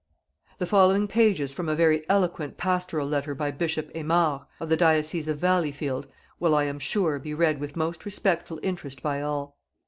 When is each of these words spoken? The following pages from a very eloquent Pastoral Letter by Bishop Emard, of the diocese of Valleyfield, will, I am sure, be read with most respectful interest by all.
The 0.57 0.65
following 0.65 1.07
pages 1.07 1.53
from 1.53 1.69
a 1.69 1.75
very 1.75 2.09
eloquent 2.09 2.57
Pastoral 2.57 3.07
Letter 3.07 3.35
by 3.35 3.51
Bishop 3.51 3.93
Emard, 3.93 4.45
of 4.59 4.67
the 4.67 4.75
diocese 4.75 5.27
of 5.27 5.37
Valleyfield, 5.37 6.07
will, 6.39 6.55
I 6.55 6.63
am 6.63 6.79
sure, 6.79 7.19
be 7.19 7.35
read 7.35 7.59
with 7.59 7.75
most 7.75 8.03
respectful 8.03 8.59
interest 8.63 9.03
by 9.03 9.21
all. 9.21 9.59